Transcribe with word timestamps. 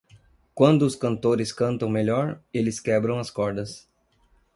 Quando 0.55 0.81
os 0.83 0.95
cantores 0.95 1.51
cantam 1.51 1.87
melhor, 1.87 2.41
eles 2.51 2.79
quebram 2.79 3.19
as 3.19 3.29
cordas. 3.29 3.87